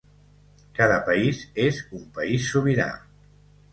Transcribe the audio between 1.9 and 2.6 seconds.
un país